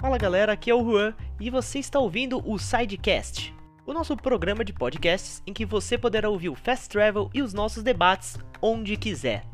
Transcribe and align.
Fala 0.00 0.16
galera, 0.16 0.54
aqui 0.54 0.70
é 0.70 0.74
o 0.74 0.82
Juan 0.82 1.12
e 1.38 1.50
você 1.50 1.78
está 1.78 1.98
ouvindo 1.98 2.42
o 2.50 2.58
Sidecast, 2.58 3.54
o 3.84 3.92
nosso 3.92 4.16
programa 4.16 4.64
de 4.64 4.72
podcasts 4.72 5.42
em 5.46 5.52
que 5.52 5.66
você 5.66 5.98
poderá 5.98 6.30
ouvir 6.30 6.48
o 6.48 6.54
Fast 6.54 6.88
Travel 6.88 7.28
e 7.34 7.42
os 7.42 7.52
nossos 7.52 7.82
debates 7.82 8.38
onde 8.62 8.96
quiser. 8.96 9.44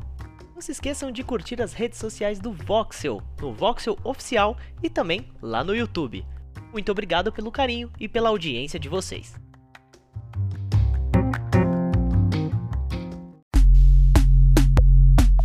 Não 0.55 0.61
se 0.61 0.71
esqueçam 0.71 1.11
de 1.11 1.21
curtir 1.21 1.61
as 1.61 1.73
redes 1.73 1.99
sociais 1.99 2.39
do 2.39 2.53
Voxel, 2.53 3.21
no 3.41 3.53
Voxel 3.53 3.97
Oficial 4.05 4.55
e 4.81 4.89
também 4.89 5.27
lá 5.41 5.65
no 5.65 5.75
YouTube. 5.75 6.25
Muito 6.71 6.93
obrigado 6.93 7.29
pelo 7.29 7.51
carinho 7.51 7.91
e 7.99 8.07
pela 8.07 8.29
audiência 8.29 8.79
de 8.79 8.87
vocês. 8.87 9.35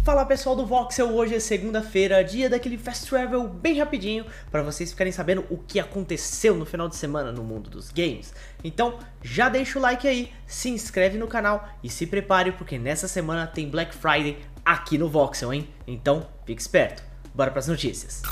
Fala 0.05 0.27
pessoal 0.27 0.57
do 0.57 0.67
Voxel, 0.67 1.15
hoje 1.15 1.37
é 1.37 1.39
segunda-feira, 1.39 2.25
dia 2.25 2.51
daquele 2.51 2.77
Fast 2.77 3.09
Travel 3.09 3.47
bem 3.47 3.79
rapidinho, 3.79 4.27
para 4.51 4.61
vocês 4.61 4.91
ficarem 4.91 5.13
sabendo 5.13 5.45
o 5.49 5.57
que 5.57 5.79
aconteceu 5.79 6.57
no 6.57 6.67
final 6.67 6.89
de 6.89 6.97
semana 6.97 7.31
no 7.31 7.45
mundo 7.45 7.71
dos 7.71 7.89
games. 7.93 8.35
Então, 8.65 8.99
já 9.23 9.49
deixa 9.49 9.79
o 9.79 9.83
like 9.83 10.09
aí, 10.09 10.33
se 10.45 10.69
inscreve 10.71 11.17
no 11.17 11.29
canal 11.29 11.69
e 11.85 11.89
se 11.89 12.05
prepare 12.05 12.51
porque 12.51 12.81
nessa 12.81 13.07
semana 13.07 13.47
tem 13.47 13.71
Black 13.71 13.95
Friday 13.95 14.39
aqui 14.65 14.99
no 14.99 15.09
Voxel, 15.09 15.55
hein? 15.55 15.69
Então, 15.87 16.27
fique 16.45 16.61
esperto. 16.61 17.05
Bora 17.33 17.53
para 17.53 17.61
as 17.61 17.69
notícias. 17.69 18.23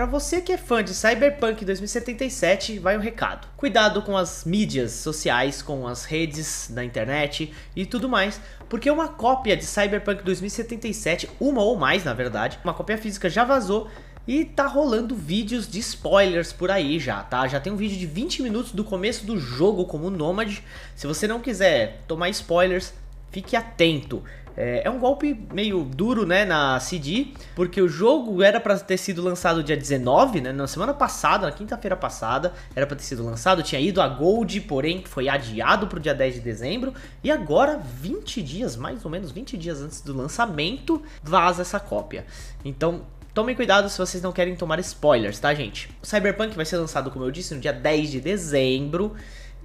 Para 0.00 0.06
você 0.06 0.40
que 0.40 0.50
é 0.50 0.56
fã 0.56 0.82
de 0.82 0.94
Cyberpunk 0.94 1.62
2077, 1.62 2.78
vai 2.78 2.96
um 2.96 3.00
recado. 3.00 3.46
Cuidado 3.54 4.00
com 4.00 4.16
as 4.16 4.46
mídias 4.46 4.92
sociais, 4.92 5.60
com 5.60 5.86
as 5.86 6.06
redes 6.06 6.70
da 6.70 6.82
internet 6.82 7.52
e 7.76 7.84
tudo 7.84 8.08
mais, 8.08 8.40
porque 8.66 8.90
uma 8.90 9.08
cópia 9.08 9.54
de 9.54 9.66
Cyberpunk 9.66 10.24
2077, 10.24 11.28
uma 11.38 11.60
ou 11.60 11.76
mais 11.76 12.02
na 12.02 12.14
verdade, 12.14 12.58
uma 12.64 12.72
cópia 12.72 12.96
física 12.96 13.28
já 13.28 13.44
vazou 13.44 13.90
e 14.26 14.42
tá 14.42 14.66
rolando 14.66 15.14
vídeos 15.14 15.68
de 15.68 15.78
spoilers 15.80 16.50
por 16.50 16.70
aí 16.70 16.98
já, 16.98 17.22
tá? 17.22 17.46
Já 17.46 17.60
tem 17.60 17.70
um 17.70 17.76
vídeo 17.76 17.98
de 17.98 18.06
20 18.06 18.42
minutos 18.42 18.72
do 18.72 18.82
começo 18.82 19.26
do 19.26 19.38
jogo 19.38 19.84
como 19.84 20.08
Nomad. 20.08 20.60
Se 20.96 21.06
você 21.06 21.28
não 21.28 21.40
quiser 21.40 22.00
tomar 22.08 22.30
spoilers, 22.30 22.94
fique 23.30 23.56
atento. 23.56 24.22
É, 24.56 24.82
é, 24.84 24.90
um 24.90 24.98
golpe 24.98 25.46
meio 25.52 25.84
duro, 25.84 26.26
né, 26.26 26.44
na 26.44 26.78
CD, 26.80 27.28
porque 27.54 27.80
o 27.80 27.88
jogo 27.88 28.42
era 28.42 28.60
para 28.60 28.78
ter 28.78 28.96
sido 28.96 29.22
lançado 29.22 29.62
dia 29.62 29.76
19, 29.76 30.40
né, 30.40 30.52
na 30.52 30.66
semana 30.66 30.92
passada, 30.92 31.46
na 31.46 31.52
quinta-feira 31.52 31.96
passada, 31.96 32.52
era 32.74 32.86
para 32.86 32.96
ter 32.96 33.04
sido 33.04 33.24
lançado, 33.24 33.62
tinha 33.62 33.80
ido 33.80 34.02
a 34.02 34.08
Gold, 34.08 34.60
porém 34.62 35.02
foi 35.06 35.28
adiado 35.28 35.86
para 35.86 35.98
o 35.98 36.00
dia 36.00 36.14
10 36.14 36.34
de 36.34 36.40
dezembro, 36.40 36.92
e 37.22 37.30
agora, 37.30 37.78
20 37.78 38.42
dias, 38.42 38.76
mais 38.76 39.04
ou 39.04 39.10
menos 39.10 39.30
20 39.30 39.56
dias 39.56 39.80
antes 39.80 40.00
do 40.00 40.14
lançamento, 40.14 41.02
vaza 41.22 41.62
essa 41.62 41.80
cópia. 41.80 42.26
Então, 42.64 43.02
Tomem 43.32 43.54
cuidado 43.54 43.88
se 43.88 43.96
vocês 43.96 44.20
não 44.20 44.32
querem 44.32 44.56
tomar 44.56 44.80
spoilers, 44.80 45.38
tá, 45.38 45.54
gente? 45.54 45.88
O 46.02 46.06
Cyberpunk 46.06 46.56
vai 46.56 46.64
ser 46.64 46.78
lançado, 46.78 47.12
como 47.12 47.24
eu 47.24 47.30
disse, 47.30 47.54
no 47.54 47.60
dia 47.60 47.72
10 47.72 48.10
de 48.10 48.20
dezembro. 48.20 49.14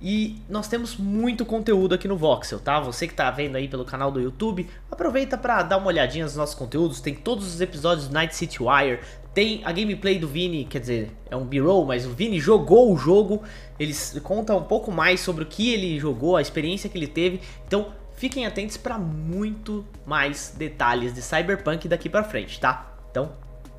E 0.02 0.42
nós 0.50 0.68
temos 0.68 0.98
muito 0.98 1.46
conteúdo 1.46 1.96
aqui 1.96 2.08
no 2.08 2.18
Voxel, 2.18 2.60
tá? 2.60 2.80
Você 2.80 3.08
que 3.08 3.14
tá 3.14 3.32
vendo 3.32 3.56
aí 3.56 3.68
pelo 3.68 3.86
canal 3.86 4.12
do 4.12 4.20
YouTube, 4.20 4.70
aproveita 4.92 5.38
para 5.38 5.64
dar 5.64 5.78
uma 5.78 5.88
olhadinha 5.88 6.26
nos 6.26 6.36
nossos 6.36 6.56
conteúdos. 6.56 7.00
Tem 7.00 7.16
todos 7.16 7.48
os 7.48 7.62
episódios 7.62 8.08
do 8.08 8.14
Night 8.14 8.36
City 8.36 8.62
Wire, 8.62 9.00
tem 9.34 9.62
a 9.66 9.72
gameplay 9.74 10.18
do 10.18 10.28
Vini, 10.28 10.64
quer 10.64 10.80
dizer, 10.80 11.12
é 11.30 11.36
um 11.36 11.46
B-roll, 11.46 11.86
mas 11.86 12.06
o 12.06 12.12
Vini 12.12 12.40
jogou 12.40 12.94
o 12.94 12.98
jogo. 12.98 13.44
Eles 13.78 14.18
contam 14.24 14.58
um 14.58 14.64
pouco 14.64 14.92
mais 14.92 15.20
sobre 15.20 15.44
o 15.44 15.48
que 15.48 15.74
ele 15.74 16.00
jogou, 16.00 16.38
a 16.38 16.42
experiência 16.42 16.90
que 16.90 16.98
ele 16.98 17.08
teve. 17.08 17.42
Então, 17.68 17.92
fiquem 18.16 18.46
atentos 18.46 18.78
para 18.78 18.98
muito 18.98 19.86
mais 20.06 20.56
detalhes 20.58 21.14
de 21.14 21.22
Cyberpunk 21.22 21.88
daqui 21.88 22.08
para 22.08 22.24
frente, 22.24 22.59
tá? 22.59 22.96
Então, 23.12 23.34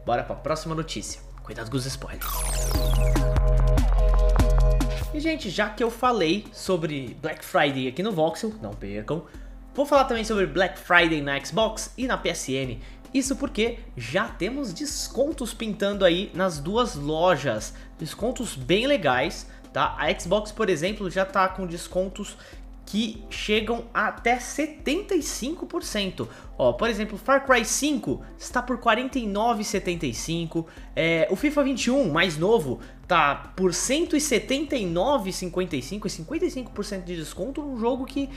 bora 0.05 0.23
para 0.23 0.37
a 0.37 0.39
próxima 0.39 0.75
notícia. 0.75 1.21
Cuidado 1.43 1.71
com 1.71 1.77
os 1.77 1.87
spoilers. 1.87 3.26
E, 5.17 5.21
gente, 5.21 5.49
já 5.49 5.71
que 5.71 5.83
eu 5.83 5.91
falei 5.91 6.45
sobre 6.53 7.17
Black 7.23 7.43
Friday 7.43 7.89
aqui 7.89 8.03
no 8.03 8.13
Voxel, 8.13 8.53
não 8.61 8.75
percam, 8.75 9.25
vou 9.75 9.87
falar 9.87 10.05
também 10.05 10.25
sobre 10.25 10.45
Black 10.45 10.79
Friday 10.79 11.23
na 11.23 11.43
Xbox 11.43 11.91
e 11.97 12.07
na 12.07 12.19
PSN. 12.19 12.79
Isso 13.15 13.35
porque 13.37 13.79
já 13.97 14.29
temos 14.29 14.75
descontos 14.75 15.55
pintando 15.55 16.05
aí 16.05 16.31
nas 16.35 16.59
duas 16.59 16.97
lojas, 16.97 17.73
descontos 17.99 18.55
bem 18.57 18.87
legais, 18.87 19.51
tá? 19.73 19.97
A 19.99 20.13
Xbox, 20.13 20.53
por 20.53 20.69
exemplo, 20.69 21.11
já 21.11 21.25
tá 21.25 21.49
com 21.49 21.67
descontos 21.67 22.37
que 22.87 23.23
chegam 23.29 23.85
até 23.93 24.39
75%. 24.39 26.27
Ó, 26.57 26.73
por 26.73 26.89
exemplo, 26.89 27.19
Far 27.19 27.45
Cry 27.45 27.63
5 27.65 28.23
está 28.39 28.63
por 28.63 28.79
49,75. 28.79 30.65
É, 30.95 31.27
o 31.29 31.37
FIFA 31.37 31.65
21, 31.65 32.13
mais 32.13 32.39
novo, 32.39 32.79
tá 33.09 33.53
por 33.57 33.73
179,55 33.73 36.07
e 36.07 36.09
55% 36.09 37.05
de 37.05 37.17
desconto 37.17 37.61
num 37.61 37.77
jogo 37.77 38.07
que 38.07 38.31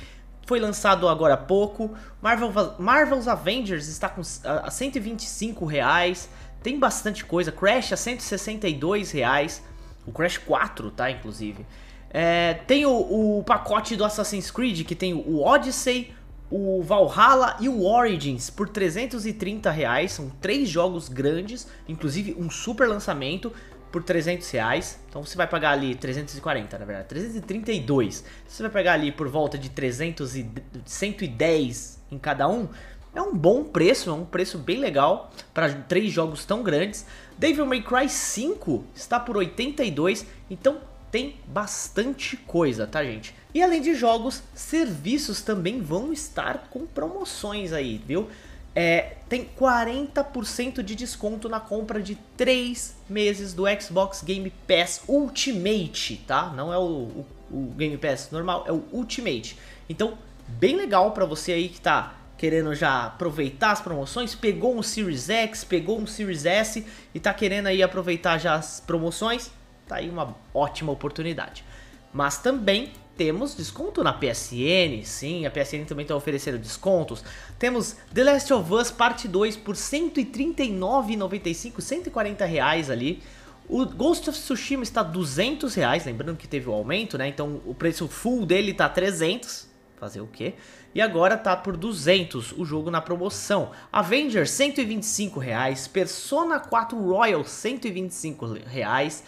foi 0.48 0.60
lançado 0.60 1.08
agora 1.08 1.36
há 1.36 1.38
pouco. 1.38 1.94
Marvel, 2.20 2.52
Marvel's 2.80 3.28
Avengers 3.28 3.88
está 3.88 4.10
com 4.10 4.24
a 4.44 4.72
125 4.72 5.64
reais. 5.64 6.28
Tem 6.64 6.80
bastante 6.80 7.24
coisa. 7.24 7.52
Crash 7.52 7.94
a 7.94 7.98
162 7.98 9.12
reais. 9.12 9.64
O 10.08 10.12
Crash 10.12 10.40
4, 10.40 10.90
tá? 10.90 11.12
Inclusive. 11.12 11.68
É, 12.10 12.56
tem 12.66 12.86
o, 12.86 13.38
o, 13.38 13.44
pacote 13.44 13.96
do 13.96 14.04
Assassin's 14.04 14.50
Creed 14.50 14.86
que 14.86 14.96
tem 14.96 15.14
o 15.14 15.42
Odyssey, 15.42 16.14
o 16.50 16.82
Valhalla 16.82 17.56
e 17.60 17.70
o 17.70 17.86
Origins 17.86 18.50
por 18.50 18.68
330 18.68 19.70
reais. 19.70 20.14
São 20.14 20.30
três 20.42 20.68
jogos 20.68 21.08
grandes, 21.08 21.68
inclusive 21.88 22.36
um 22.40 22.50
super 22.50 22.88
lançamento 22.88 23.54
por 23.92 24.04
300 24.04 24.50
reais. 24.52 25.00
Então 25.08 25.24
você 25.24 25.36
vai 25.36 25.48
pagar 25.48 25.72
ali 25.72 25.96
340, 25.96 26.78
na 26.78 26.86
verdade, 26.86 27.08
332. 27.10 28.24
Você 28.48 28.64
vai 28.64 28.72
pagar 28.72 28.94
ali 28.94 29.12
por 29.12 29.28
volta 29.28 29.58
de 29.58 29.70
300 29.70 30.36
e 30.36 30.50
110 30.86 32.00
em 32.12 32.18
cada 32.18 32.48
um. 32.48 32.68
É 33.14 33.22
um 33.22 33.36
bom 33.36 33.64
preço, 33.64 34.10
é 34.10 34.14
um 34.14 34.26
preço 34.26 34.58
bem 34.58 34.78
legal 34.78 35.32
para 35.54 35.74
três 35.74 36.12
jogos 36.12 36.46
tão 36.46 36.62
grandes. 36.62 37.06
Devil 37.38 37.66
May 37.66 37.82
Cry 37.82 38.08
5 38.08 38.84
está 38.94 39.20
por 39.20 39.36
82, 39.38 40.26
então 40.50 40.80
tem 41.12 41.36
bastante 41.48 42.38
coisa, 42.38 42.86
tá, 42.86 43.04
gente? 43.04 43.34
E 43.54 43.64
além 43.64 43.82
de 43.82 43.96
jogos, 43.96 44.44
serviços 44.54 45.42
também 45.42 45.82
vão 45.82 46.14
estar 46.14 46.68
com 46.70 46.86
promoções 46.86 47.74
aí, 47.74 48.00
viu? 48.06 48.30
É, 48.76 49.16
tem 49.28 49.50
40% 49.60 50.84
de 50.84 50.96
desconto 50.96 51.50
na 51.50 51.60
compra 51.60 52.02
de 52.02 52.16
3 52.38 52.96
meses 53.10 53.54
do 53.54 53.64
Xbox 53.82 54.22
Game 54.24 54.54
Pass 54.68 55.02
Ultimate, 55.08 56.24
tá? 56.28 56.54
Não 56.56 56.72
é 56.72 56.78
o, 56.78 56.82
o, 56.82 57.26
o 57.52 57.74
Game 57.76 57.98
Pass 57.98 58.30
normal, 58.32 58.64
é 58.68 58.72
o 58.72 58.84
Ultimate. 58.92 59.58
Então, 59.90 60.18
bem 60.48 60.76
legal 60.76 61.12
para 61.12 61.26
você 61.26 61.52
aí 61.52 61.70
que 61.70 61.82
tá 61.82 62.16
querendo 62.38 62.74
já 62.74 63.08
aproveitar 63.08 63.72
as 63.72 63.82
promoções, 63.82 64.34
pegou 64.34 64.78
um 64.78 64.82
Series 64.82 65.30
X, 65.30 65.66
pegou 65.66 66.00
um 66.00 66.08
Series 66.08 66.46
S 66.46 66.86
e 67.14 67.20
tá 67.20 67.34
querendo 67.34 67.68
aí 67.68 67.84
aproveitar 67.84 68.38
já 68.38 68.56
as 68.56 68.80
promoções, 68.80 69.52
tá 69.90 69.98
aí 69.98 70.10
uma 70.10 70.36
ótima 70.54 70.92
oportunidade. 70.92 71.66
Mas 72.14 72.38
também 72.38 72.94
temos 73.18 73.54
desconto 73.54 74.02
na 74.02 74.14
PSN, 74.14 75.04
sim, 75.04 75.46
a 75.46 75.52
PSN 75.52 75.84
também 75.86 76.04
está 76.04 76.16
oferecendo 76.16 76.58
descontos. 76.58 77.22
Temos 77.58 77.98
The 78.14 78.24
Last 78.24 78.54
of 78.54 78.74
Us 78.74 78.92
Parte 78.92 79.28
2 79.28 79.58
por 79.58 79.76
R$ 79.76 79.82
139,95, 79.82 81.82
140 81.82 82.46
reais 82.46 82.90
ali. 82.90 83.22
O 83.68 83.86
Ghost 83.86 84.30
of 84.30 84.40
Tsushima 84.40 84.84
está 84.84 85.04
200 85.04 85.76
reais, 85.76 86.06
lembrando 86.06 86.38
que 86.38 86.48
teve 86.48 86.70
o 86.70 86.74
aumento, 86.74 87.18
né? 87.18 87.28
Então 87.28 87.62
o 87.66 87.76
preço 87.76 88.08
full 88.08 88.46
dele 88.46 88.74
tá 88.74 88.88
300, 88.88 89.68
fazer 89.98 90.22
o 90.22 90.28
quê? 90.28 90.54
E 90.96 91.02
agora 91.02 91.38
tá 91.38 91.56
por 91.56 91.78
200 91.78 92.54
o 92.54 92.66
jogo 92.66 92.90
na 92.90 93.02
promoção. 93.02 93.72
Avengers 93.92 94.50
125 94.52 95.40
reais, 95.40 95.88
Persona 95.88 96.60
4 96.60 96.98
Royal 96.98 97.44
125 97.44 98.46
reais. 98.66 99.24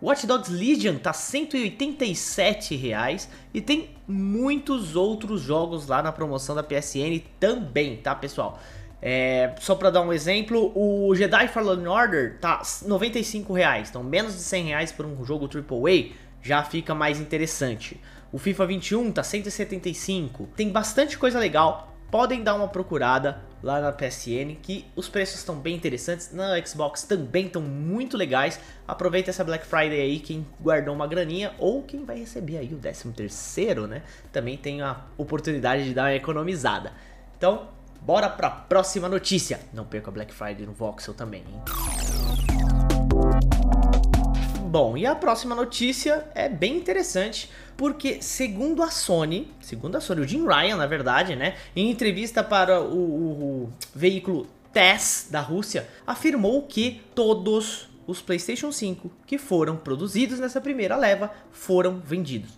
Watch 0.00 0.26
Dogs 0.26 0.50
Legion 0.50 0.96
tá 0.96 1.12
187 1.12 2.76
reais 2.76 3.28
e 3.52 3.60
tem 3.60 3.90
muitos 4.06 4.94
outros 4.94 5.42
jogos 5.42 5.88
lá 5.88 6.02
na 6.02 6.12
promoção 6.12 6.54
da 6.54 6.62
PSN 6.62 7.20
também, 7.40 7.96
tá 7.96 8.14
pessoal? 8.14 8.60
É, 9.02 9.54
só 9.60 9.74
para 9.74 9.90
dar 9.90 10.02
um 10.02 10.12
exemplo, 10.12 10.72
o 10.74 11.14
Jedi 11.14 11.48
Fallen 11.48 11.86
Order 11.86 12.38
tá 12.40 12.62
95 12.84 13.52
reais, 13.52 13.90
então 13.90 14.02
menos 14.02 14.34
de 14.34 14.40
100 14.40 14.64
reais 14.66 14.92
por 14.92 15.06
um 15.06 15.24
jogo 15.24 15.48
AAA 15.48 16.12
já 16.42 16.62
fica 16.62 16.94
mais 16.94 17.20
interessante. 17.20 18.00
O 18.32 18.38
FIFA 18.38 18.66
21 18.66 19.12
tá 19.12 19.22
175, 19.22 20.48
tem 20.54 20.68
bastante 20.70 21.16
coisa 21.16 21.38
legal, 21.38 21.87
podem 22.10 22.42
dar 22.42 22.54
uma 22.54 22.68
procurada 22.68 23.40
lá 23.62 23.80
na 23.80 23.92
PSN, 23.92 24.56
que 24.62 24.86
os 24.94 25.08
preços 25.08 25.38
estão 25.38 25.56
bem 25.56 25.74
interessantes, 25.74 26.32
na 26.32 26.64
Xbox 26.64 27.02
também 27.02 27.46
estão 27.46 27.60
muito 27.60 28.16
legais. 28.16 28.60
Aproveita 28.86 29.30
essa 29.30 29.42
Black 29.44 29.66
Friday 29.66 30.00
aí, 30.00 30.20
quem 30.20 30.46
guardou 30.60 30.94
uma 30.94 31.06
graninha 31.06 31.52
ou 31.58 31.82
quem 31.82 32.04
vai 32.04 32.18
receber 32.18 32.58
aí 32.58 32.72
o 32.72 32.78
13 32.78 33.12
terceiro, 33.12 33.86
né? 33.86 34.02
Também 34.32 34.56
tem 34.56 34.80
a 34.80 35.04
oportunidade 35.16 35.84
de 35.84 35.94
dar 35.94 36.04
uma 36.04 36.14
economizada. 36.14 36.92
Então, 37.36 37.68
bora 38.00 38.28
pra 38.28 38.48
próxima 38.50 39.08
notícia. 39.08 39.60
Não 39.72 39.84
perca 39.84 40.10
a 40.10 40.12
Black 40.12 40.32
Friday 40.32 40.66
no 40.66 40.72
Voxel 40.72 41.14
também, 41.14 41.42
hein? 41.42 41.62
Bom, 44.68 44.98
e 44.98 45.06
a 45.06 45.14
próxima 45.14 45.54
notícia 45.54 46.28
é 46.34 46.46
bem 46.46 46.76
interessante, 46.76 47.50
porque 47.74 48.20
segundo 48.20 48.82
a 48.82 48.90
Sony, 48.90 49.50
segundo 49.62 49.96
a 49.96 50.00
Sony, 50.00 50.20
o 50.20 50.28
Jim 50.28 50.46
Ryan, 50.46 50.76
na 50.76 50.86
verdade, 50.86 51.34
né, 51.34 51.56
em 51.74 51.90
entrevista 51.90 52.44
para 52.44 52.78
o, 52.78 52.94
o, 52.94 53.64
o 53.64 53.72
veículo 53.94 54.46
TESS 54.70 55.28
da 55.30 55.40
Rússia, 55.40 55.88
afirmou 56.06 56.64
que 56.64 57.00
todos 57.14 57.88
os 58.06 58.20
PlayStation 58.20 58.70
5 58.70 59.10
que 59.26 59.38
foram 59.38 59.74
produzidos 59.74 60.38
nessa 60.38 60.60
primeira 60.60 60.98
leva 60.98 61.32
foram 61.50 61.98
vendidos. 62.00 62.50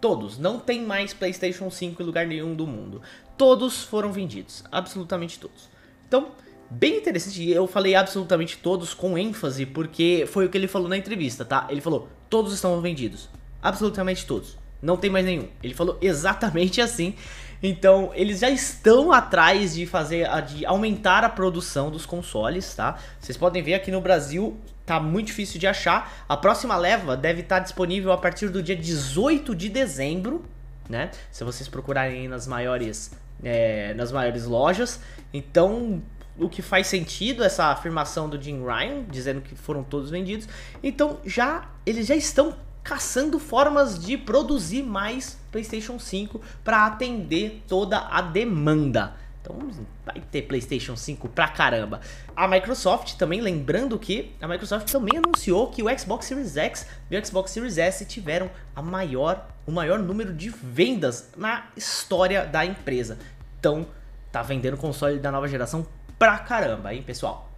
Todos, 0.00 0.38
não 0.38 0.60
tem 0.60 0.82
mais 0.82 1.12
PlayStation 1.12 1.68
5 1.68 2.00
em 2.00 2.06
lugar 2.06 2.28
nenhum 2.28 2.54
do 2.54 2.64
mundo. 2.64 3.02
Todos 3.36 3.82
foram 3.82 4.12
vendidos, 4.12 4.62
absolutamente 4.70 5.40
todos. 5.40 5.68
Então, 6.06 6.28
bem 6.70 6.98
interessante, 6.98 7.48
eu 7.50 7.66
falei 7.66 7.94
absolutamente 7.94 8.58
todos 8.58 8.94
com 8.94 9.16
ênfase, 9.16 9.66
porque 9.66 10.26
foi 10.28 10.46
o 10.46 10.48
que 10.48 10.56
ele 10.56 10.68
falou 10.68 10.88
na 10.88 10.96
entrevista, 10.96 11.44
tá? 11.44 11.66
Ele 11.70 11.80
falou: 11.80 12.08
todos 12.28 12.52
estão 12.52 12.80
vendidos, 12.80 13.28
absolutamente 13.62 14.26
todos. 14.26 14.58
Não 14.80 14.96
tem 14.96 15.10
mais 15.10 15.24
nenhum. 15.24 15.48
Ele 15.62 15.74
falou 15.74 15.98
exatamente 16.00 16.80
assim. 16.82 17.14
Então, 17.62 18.10
eles 18.14 18.40
já 18.40 18.50
estão 18.50 19.10
atrás 19.10 19.74
de 19.74 19.86
fazer 19.86 20.28
de 20.42 20.66
aumentar 20.66 21.24
a 21.24 21.28
produção 21.28 21.90
dos 21.90 22.04
consoles, 22.04 22.74
tá? 22.74 22.98
Vocês 23.18 23.36
podem 23.36 23.62
ver 23.62 23.74
aqui 23.74 23.90
no 23.90 24.00
Brasil 24.00 24.56
tá 24.86 25.00
muito 25.00 25.26
difícil 25.26 25.58
de 25.58 25.66
achar. 25.66 26.24
A 26.28 26.36
próxima 26.36 26.76
leva 26.76 27.16
deve 27.16 27.40
estar 27.40 27.58
disponível 27.58 28.12
a 28.12 28.16
partir 28.16 28.48
do 28.48 28.62
dia 28.62 28.76
18 28.76 29.54
de 29.54 29.68
dezembro, 29.68 30.44
né? 30.88 31.10
Se 31.32 31.42
vocês 31.42 31.68
procurarem 31.68 32.28
nas 32.28 32.46
maiores 32.46 33.10
é, 33.42 33.92
nas 33.94 34.12
maiores 34.12 34.44
lojas. 34.44 35.00
Então, 35.34 36.00
o 36.38 36.48
que 36.48 36.62
faz 36.62 36.86
sentido 36.86 37.42
essa 37.42 37.66
afirmação 37.66 38.28
do 38.28 38.40
Jim 38.40 38.62
Ryan, 38.64 39.04
dizendo 39.10 39.40
que 39.40 39.54
foram 39.54 39.82
todos 39.82 40.10
vendidos. 40.10 40.48
Então, 40.82 41.18
já 41.24 41.70
eles 41.84 42.06
já 42.06 42.14
estão 42.14 42.54
caçando 42.86 43.38
formas 43.40 43.98
de 43.98 44.16
produzir 44.16 44.82
mais 44.82 45.38
PlayStation 45.50 45.98
5 45.98 46.40
para 46.62 46.86
atender 46.86 47.62
toda 47.66 47.98
a 47.98 48.20
demanda. 48.20 49.14
Então 49.40 49.70
vai 50.04 50.20
ter 50.20 50.42
PlayStation 50.42 50.96
5 50.96 51.28
pra 51.28 51.48
caramba. 51.48 52.00
A 52.34 52.46
Microsoft 52.46 53.14
também, 53.14 53.40
lembrando 53.40 53.98
que 53.98 54.32
a 54.40 54.46
Microsoft 54.46 54.90
também 54.90 55.18
anunciou 55.18 55.68
que 55.68 55.82
o 55.82 55.98
Xbox 55.98 56.26
Series 56.26 56.56
X 56.56 56.86
e 57.10 57.16
o 57.16 57.26
Xbox 57.26 57.50
Series 57.52 57.78
S 57.78 58.04
tiveram 58.04 58.50
a 58.74 58.82
maior, 58.82 59.48
o 59.66 59.72
maior 59.72 59.98
número 59.98 60.32
de 60.32 60.48
vendas 60.48 61.30
na 61.36 61.66
história 61.76 62.44
da 62.44 62.64
empresa. 62.64 63.18
Então 63.58 63.86
tá 64.30 64.42
vendendo 64.42 64.76
console 64.76 65.18
da 65.18 65.30
nova 65.32 65.48
geração 65.48 65.86
pra 66.18 66.38
caramba, 66.38 66.94
hein, 66.94 67.02
pessoal? 67.02 67.50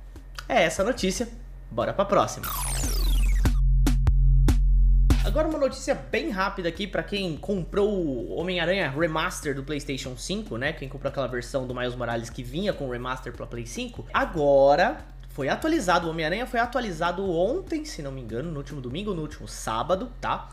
É 0.49 0.63
essa 0.63 0.83
a 0.83 0.85
notícia. 0.85 1.29
Bora 1.71 1.93
pra 1.93 2.05
próxima. 2.05 2.47
Agora 5.25 5.47
uma 5.47 5.59
notícia 5.59 5.95
bem 5.95 6.31
rápida 6.31 6.71
aqui 6.71 6.87
para 6.87 7.03
quem 7.03 7.37
comprou 7.37 7.91
o 7.91 8.39
Homem-Aranha 8.39 8.91
Remaster 8.91 9.55
do 9.55 9.63
PlayStation 9.63 10.17
5, 10.17 10.57
né? 10.57 10.73
Quem 10.73 10.89
comprou 10.89 11.11
aquela 11.11 11.27
versão 11.27 11.67
do 11.67 11.75
Miles 11.75 11.95
Morales 11.95 12.31
que 12.31 12.43
vinha 12.43 12.73
com 12.73 12.89
o 12.89 12.91
Remaster 12.91 13.35
para 13.35 13.47
Play 13.47 13.67
5. 13.67 14.07
Agora 14.15 15.05
foi 15.29 15.51
atualizado, 15.51 16.07
o 16.07 16.11
Homem-Aranha 16.11 16.47
foi 16.47 16.59
atualizado 16.59 17.31
ontem, 17.31 17.85
se 17.85 18.01
não 18.01 18.11
me 18.11 18.23
engano, 18.23 18.51
no 18.51 18.57
último 18.57 18.81
domingo 18.81 19.13
no 19.13 19.21
último 19.21 19.47
sábado, 19.47 20.11
tá? 20.19 20.49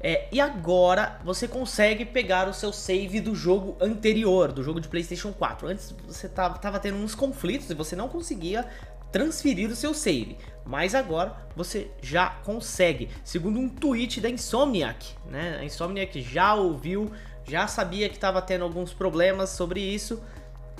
É, 0.00 0.28
e 0.30 0.40
agora 0.40 1.18
você 1.24 1.48
consegue 1.48 2.04
pegar 2.04 2.48
o 2.48 2.54
seu 2.54 2.72
save 2.72 3.20
do 3.20 3.34
jogo 3.34 3.76
anterior, 3.80 4.52
do 4.52 4.62
jogo 4.62 4.80
de 4.80 4.88
PlayStation 4.88 5.32
4. 5.32 5.68
Antes 5.68 5.94
você 6.06 6.28
tava, 6.28 6.58
tava 6.58 6.78
tendo 6.78 6.98
uns 6.98 7.14
conflitos 7.14 7.68
e 7.70 7.74
você 7.74 7.96
não 7.96 8.08
conseguia 8.08 8.66
transferir 9.10 9.70
o 9.70 9.76
seu 9.76 9.92
save. 9.92 10.36
Mas 10.64 10.94
agora 10.94 11.34
você 11.56 11.90
já 12.00 12.30
consegue, 12.44 13.08
segundo 13.24 13.58
um 13.58 13.68
tweet 13.68 14.20
da 14.20 14.28
Insomniac, 14.28 15.16
né? 15.26 15.58
A 15.60 15.64
Insomniac 15.64 16.20
já 16.20 16.54
ouviu, 16.54 17.10
já 17.44 17.66
sabia 17.66 18.08
que 18.08 18.16
estava 18.16 18.42
tendo 18.42 18.64
alguns 18.64 18.92
problemas 18.92 19.50
sobre 19.50 19.80
isso 19.80 20.22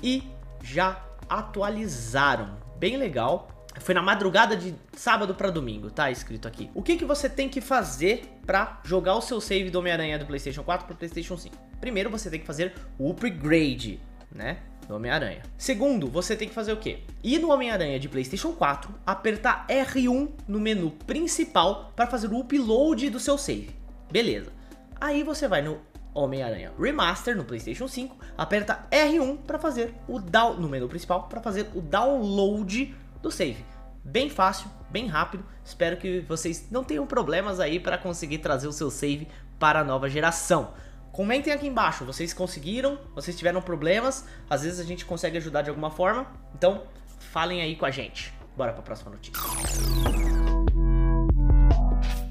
e 0.01 0.23
já 0.63 1.03
atualizaram. 1.27 2.57
Bem 2.77 2.97
legal. 2.97 3.58
Foi 3.79 3.93
na 3.93 4.01
madrugada 4.01 4.55
de 4.55 4.75
sábado 4.93 5.33
para 5.33 5.49
domingo, 5.49 5.89
tá 5.89 6.11
escrito 6.11 6.47
aqui. 6.47 6.69
O 6.73 6.81
que, 6.81 6.97
que 6.97 7.05
você 7.05 7.29
tem 7.29 7.49
que 7.49 7.61
fazer 7.61 8.39
para 8.45 8.79
jogar 8.83 9.15
o 9.15 9.21
seu 9.21 9.39
save 9.39 9.69
do 9.69 9.79
Homem-Aranha 9.79 10.19
do 10.19 10.25
PlayStation 10.25 10.63
4 10.63 10.87
para 10.87 10.95
PlayStation 10.95 11.37
5? 11.37 11.55
Primeiro 11.79 12.09
você 12.09 12.29
tem 12.29 12.39
que 12.39 12.45
fazer 12.45 12.73
o 12.97 13.09
upgrade, 13.09 13.99
né? 14.31 14.57
do 14.89 14.95
Homem-Aranha. 14.95 15.43
Segundo, 15.55 16.07
você 16.07 16.35
tem 16.35 16.49
que 16.49 16.53
fazer 16.53 16.73
o 16.73 16.77
quê? 16.77 17.01
Ir 17.23 17.37
no 17.37 17.51
Homem-Aranha 17.51 17.99
de 17.99 18.09
PlayStation 18.09 18.51
4, 18.53 18.91
apertar 19.05 19.67
R1 19.67 20.29
no 20.47 20.59
menu 20.59 20.89
principal 21.05 21.93
para 21.95 22.07
fazer 22.07 22.27
o 22.27 22.39
upload 22.39 23.09
do 23.11 23.19
seu 23.19 23.37
save. 23.37 23.69
Beleza. 24.11 24.51
Aí 24.99 25.21
você 25.21 25.47
vai 25.47 25.61
no 25.61 25.79
Homem-Aranha 26.11 26.73
Remaster 26.77 27.37
no 27.37 27.45
PlayStation 27.45 27.87
5, 27.87 28.17
aperta 28.35 28.87
R1 28.91 29.37
para 29.45 29.59
fazer 29.59 29.93
o 30.07 30.19
down 30.19 30.55
no 30.55 30.67
menu 30.67 30.89
principal 30.89 31.29
para 31.29 31.39
fazer 31.39 31.67
o 31.75 31.81
download 31.81 32.95
do 33.21 33.31
save. 33.31 33.63
Bem 34.03 34.29
fácil, 34.29 34.69
bem 34.89 35.07
rápido. 35.07 35.45
Espero 35.63 35.97
que 35.97 36.21
vocês 36.21 36.67
não 36.71 36.83
tenham 36.83 37.05
problemas 37.05 37.59
aí 37.59 37.79
para 37.79 37.97
conseguir 37.97 38.39
trazer 38.39 38.67
o 38.67 38.71
seu 38.71 38.89
save 38.89 39.27
para 39.59 39.81
a 39.81 39.83
nova 39.83 40.09
geração. 40.09 40.73
Comentem 41.11 41.51
aqui 41.51 41.67
embaixo, 41.67 42.05
vocês 42.05 42.33
conseguiram, 42.33 42.97
vocês 43.13 43.37
tiveram 43.37 43.61
problemas, 43.61 44.25
às 44.49 44.63
vezes 44.63 44.79
a 44.79 44.83
gente 44.83 45.05
consegue 45.05 45.37
ajudar 45.37 45.63
de 45.63 45.69
alguma 45.69 45.91
forma, 45.91 46.27
então 46.55 46.83
falem 47.19 47.61
aí 47.61 47.75
com 47.75 47.85
a 47.85 47.91
gente. 47.91 48.33
Bora 48.55 48.71
para 48.71 48.81
a 48.81 48.83
próxima 48.83 49.11
notícia. 49.11 49.41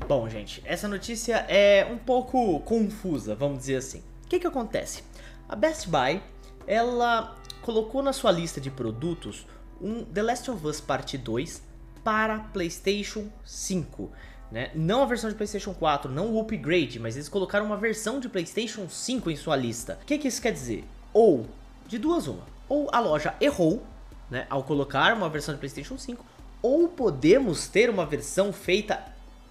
Bom, 0.06 0.26
gente, 0.26 0.62
essa 0.64 0.88
notícia 0.88 1.44
é 1.49 1.87
um 1.90 1.99
pouco 1.99 2.61
confusa, 2.61 3.35
vamos 3.35 3.58
dizer 3.58 3.76
assim. 3.76 4.02
O 4.25 4.29
que 4.29 4.40
que 4.40 4.46
acontece? 4.46 5.05
A 5.46 5.55
Best 5.55 5.87
Buy, 5.88 6.23
ela 6.67 7.37
colocou 7.61 8.02
na 8.02 8.14
sua 8.14 8.32
lista 8.32 8.58
de 8.58 8.70
produtos 8.70 9.46
um 9.81 10.05
The 10.05 10.23
Last 10.23 10.51
of 10.51 10.67
Us 10.67 10.81
Parte 10.81 11.17
2 11.17 11.63
para 12.03 12.39
PlayStation 12.39 13.29
5. 13.45 14.11
Né? 14.51 14.71
Não 14.75 15.03
a 15.03 15.07
versão 15.07 15.29
de 15.29 15.37
PlayStation 15.37 15.75
4, 15.75 16.11
não 16.11 16.35
o 16.35 16.41
upgrade, 16.41 16.99
mas 16.99 17.17
eles 17.17 17.29
colocaram 17.29 17.67
uma 17.67 17.77
versão 17.77 18.19
de 18.19 18.29
PlayStation 18.29 18.89
5 18.89 19.31
em 19.31 19.37
sua 19.37 19.57
lista. 19.57 19.99
O 20.03 20.07
que, 20.07 20.19
que 20.19 20.29
isso 20.29 20.41
quer 20.41 20.53
dizer? 20.53 20.85
Ou, 21.13 21.47
de 21.87 21.99
duas 21.99 22.27
uma, 22.27 22.45
ou 22.69 22.89
a 22.93 23.01
loja 23.01 23.35
errou 23.41 23.83
né, 24.31 24.47
ao 24.49 24.62
colocar 24.62 25.14
uma 25.14 25.29
versão 25.29 25.55
de 25.55 25.61
PlayStation 25.61 25.99
5, 25.99 26.25
ou 26.62 26.88
podemos 26.88 27.69
ter 27.69 27.91
uma 27.91 28.07
versão 28.07 28.52
feita 28.52 29.02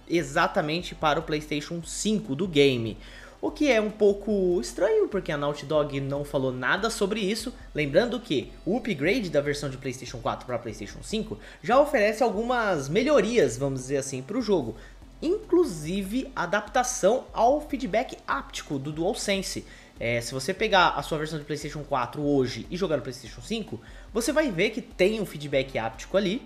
exatamente 0.08 0.94
para 0.94 1.20
o 1.20 1.22
PlayStation 1.22 1.82
5 1.82 2.34
do 2.34 2.48
game. 2.48 2.96
O 3.40 3.52
que 3.52 3.70
é 3.70 3.80
um 3.80 3.90
pouco 3.90 4.60
estranho, 4.60 5.06
porque 5.06 5.30
a 5.30 5.36
Naughty 5.36 5.64
Dog 5.64 6.00
não 6.00 6.24
falou 6.24 6.52
nada 6.52 6.90
sobre 6.90 7.20
isso. 7.20 7.54
Lembrando 7.72 8.18
que 8.18 8.52
o 8.66 8.76
upgrade 8.76 9.30
da 9.30 9.40
versão 9.40 9.70
de 9.70 9.76
PlayStation 9.76 10.18
4 10.18 10.44
para 10.44 10.58
PlayStation 10.58 11.00
5 11.00 11.38
já 11.62 11.78
oferece 11.78 12.20
algumas 12.20 12.88
melhorias, 12.88 13.56
vamos 13.56 13.82
dizer 13.82 13.98
assim, 13.98 14.22
para 14.22 14.36
o 14.36 14.42
jogo. 14.42 14.74
Inclusive 15.22 16.32
adaptação 16.34 17.26
ao 17.32 17.60
feedback 17.60 18.18
áptico 18.26 18.76
do 18.76 18.90
DualSense. 18.90 19.64
É, 20.00 20.20
se 20.20 20.34
você 20.34 20.52
pegar 20.52 20.90
a 20.90 21.02
sua 21.02 21.18
versão 21.18 21.38
de 21.38 21.44
PlayStation 21.44 21.84
4 21.84 22.20
hoje 22.20 22.66
e 22.68 22.76
jogar 22.76 22.96
no 22.96 23.02
PlayStation 23.02 23.40
5, 23.40 23.80
você 24.12 24.32
vai 24.32 24.50
ver 24.50 24.70
que 24.70 24.82
tem 24.82 25.20
um 25.20 25.26
feedback 25.26 25.78
áptico 25.78 26.16
ali 26.16 26.42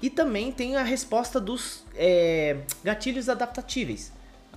e 0.00 0.10
também 0.10 0.50
tem 0.50 0.74
a 0.74 0.82
resposta 0.82 1.40
dos 1.40 1.84
é, 1.94 2.56
gatilhos 2.82 3.28
adaptatíveis 3.28 4.12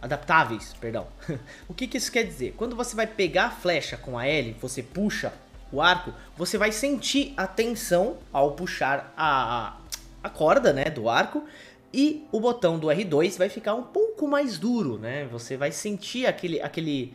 adaptáveis, 0.05 0.73
perdão. 0.79 1.07
o 1.67 1.73
que, 1.73 1.87
que 1.87 1.97
isso 1.97 2.11
quer 2.11 2.23
dizer? 2.23 2.53
Quando 2.55 2.75
você 2.75 2.95
vai 2.95 3.07
pegar 3.07 3.45
a 3.45 3.51
flecha 3.51 3.97
com 3.97 4.17
a 4.17 4.25
L, 4.25 4.55
você 4.61 4.81
puxa 4.81 5.33
o 5.71 5.81
arco, 5.81 6.13
você 6.37 6.57
vai 6.57 6.71
sentir 6.71 7.33
a 7.35 7.47
tensão 7.47 8.17
ao 8.31 8.51
puxar 8.51 9.13
a, 9.17 9.77
a 10.23 10.29
corda 10.29 10.71
né, 10.71 10.85
do 10.85 11.09
arco 11.09 11.43
e 11.91 12.25
o 12.31 12.39
botão 12.39 12.77
do 12.77 12.87
R2 12.87 13.37
vai 13.37 13.49
ficar 13.49 13.73
um 13.73 13.83
pouco 13.83 14.27
mais 14.27 14.59
duro, 14.59 14.97
né? 14.97 15.25
Você 15.31 15.55
vai 15.57 15.71
sentir 15.71 16.25
aquele, 16.25 16.61
aquele, 16.61 17.13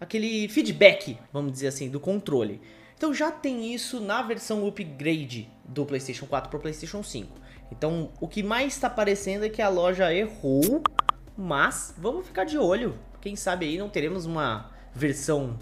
aquele 0.00 0.48
feedback, 0.48 1.18
vamos 1.32 1.52
dizer 1.52 1.68
assim, 1.68 1.88
do 1.88 1.98
controle. 1.98 2.60
Então 2.96 3.14
já 3.14 3.30
tem 3.30 3.72
isso 3.72 3.98
na 3.98 4.20
versão 4.20 4.66
upgrade 4.68 5.48
do 5.64 5.86
PlayStation 5.86 6.26
4 6.26 6.50
para 6.50 6.58
o 6.58 6.60
PlayStation 6.60 7.02
5. 7.02 7.28
Então 7.72 8.10
o 8.20 8.28
que 8.28 8.42
mais 8.42 8.74
está 8.74 8.90
parecendo 8.90 9.46
é 9.46 9.48
que 9.48 9.62
a 9.62 9.68
loja 9.68 10.12
errou 10.12 10.82
mas 11.36 11.94
vamos 11.96 12.26
ficar 12.26 12.44
de 12.44 12.58
olho. 12.58 12.98
Quem 13.20 13.36
sabe 13.36 13.66
aí 13.66 13.78
não 13.78 13.88
teremos 13.88 14.26
uma 14.26 14.70
versão 14.94 15.58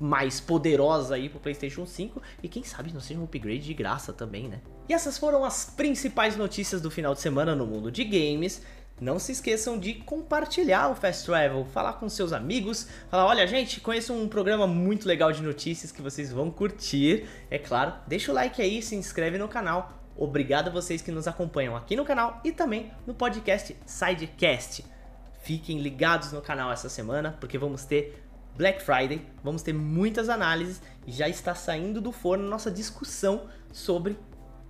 mais 0.00 0.40
poderosa 0.40 1.14
aí 1.14 1.28
pro 1.28 1.38
PlayStation 1.38 1.84
5 1.84 2.22
e 2.42 2.48
quem 2.48 2.64
sabe 2.64 2.92
não 2.92 3.00
seja 3.00 3.20
um 3.20 3.24
upgrade 3.24 3.60
de 3.60 3.74
graça 3.74 4.12
também, 4.12 4.48
né? 4.48 4.60
E 4.88 4.94
essas 4.94 5.18
foram 5.18 5.44
as 5.44 5.66
principais 5.66 6.36
notícias 6.36 6.80
do 6.80 6.90
final 6.90 7.14
de 7.14 7.20
semana 7.20 7.54
no 7.54 7.66
mundo 7.66 7.92
de 7.92 8.02
games. 8.02 8.62
não 9.00 9.18
se 9.18 9.32
esqueçam 9.32 9.78
de 9.78 9.94
compartilhar 9.94 10.90
o 10.90 10.94
Fast 10.94 11.24
Travel, 11.24 11.64
falar 11.64 11.94
com 11.94 12.06
seus 12.06 12.34
amigos, 12.34 12.86
falar, 13.10 13.24
olha 13.24 13.46
gente, 13.46 13.80
conheço 13.80 14.12
um 14.12 14.28
programa 14.28 14.66
muito 14.66 15.08
legal 15.08 15.32
de 15.32 15.42
notícias 15.42 15.90
que 15.90 16.02
vocês 16.02 16.30
vão 16.30 16.50
curtir. 16.50 17.26
É 17.50 17.58
claro, 17.58 17.94
deixa 18.06 18.30
o 18.30 18.34
like 18.34 18.60
aí, 18.60 18.82
se 18.82 18.94
inscreve 18.94 19.38
no 19.38 19.48
canal. 19.48 20.00
Obrigado 20.16 20.68
a 20.68 20.70
vocês 20.70 21.00
que 21.00 21.10
nos 21.10 21.26
acompanham 21.26 21.74
aqui 21.74 21.96
no 21.96 22.04
canal 22.04 22.40
e 22.44 22.52
também 22.52 22.90
no 23.06 23.14
podcast 23.14 23.74
Sidecast. 23.86 24.84
Fiquem 25.40 25.78
ligados 25.80 26.32
no 26.32 26.40
canal 26.40 26.70
essa 26.70 26.88
semana, 26.88 27.36
porque 27.40 27.58
vamos 27.58 27.84
ter 27.84 28.22
Black 28.56 28.82
Friday, 28.82 29.26
vamos 29.42 29.62
ter 29.62 29.72
muitas 29.72 30.28
análises 30.28 30.82
e 31.06 31.12
já 31.12 31.28
está 31.28 31.54
saindo 31.54 32.00
do 32.00 32.12
forno 32.12 32.48
nossa 32.48 32.70
discussão 32.70 33.48
sobre 33.72 34.18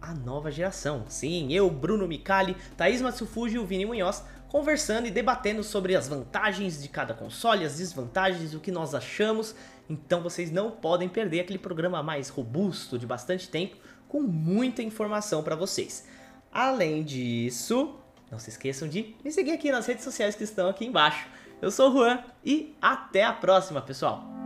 a 0.01 0.15
nova 0.15 0.51
geração. 0.51 1.05
Sim, 1.09 1.53
eu, 1.53 1.69
Bruno 1.71 2.07
Micali, 2.07 2.57
Thaís 2.77 3.03
Matsufuji 3.03 3.57
e 3.57 3.59
o 3.59 3.67
Vini 3.67 3.85
Munhoz 3.85 4.25
conversando 4.49 5.07
e 5.07 5.11
debatendo 5.11 5.63
sobre 5.63 5.95
as 5.95 6.09
vantagens 6.09 6.83
de 6.83 6.89
cada 6.89 7.15
console, 7.15 7.65
as 7.65 7.77
desvantagens, 7.77 8.53
o 8.53 8.61
que 8.61 8.73
nós 8.73 8.95
achamos. 8.95 9.55
Então 9.89 10.23
vocês 10.23 10.51
não 10.51 10.71
podem 10.71 11.09
perder 11.09 11.41
aquele 11.41 11.59
programa 11.59 12.03
mais 12.03 12.29
robusto, 12.29 12.99
de 12.99 13.07
bastante 13.07 13.49
tempo, 13.49 13.77
com 14.09 14.21
muita 14.21 14.83
informação 14.83 15.43
para 15.43 15.55
vocês. 15.55 16.07
Além 16.53 17.05
disso, 17.05 18.00
não 18.31 18.39
se 18.39 18.51
esqueçam 18.51 18.89
de 18.89 19.15
me 19.25 19.31
seguir 19.31 19.53
aqui 19.53 19.71
nas 19.71 19.87
redes 19.87 20.05
sociais 20.05 20.35
que 20.35 20.45
estão 20.45 20.69
aqui 20.69 20.87
embaixo. 20.87 21.27
Eu 21.61 21.71
sou 21.71 21.91
o 21.91 21.93
Juan 21.93 22.23
e 22.45 22.75
até 22.81 23.25
a 23.25 23.33
próxima, 23.33 23.83
pessoal! 23.83 24.40